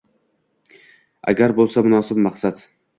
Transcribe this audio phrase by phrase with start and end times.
[1.35, 2.69] Agar bo'lsa munosib maqsad.